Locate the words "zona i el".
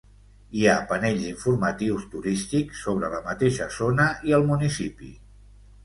3.79-4.53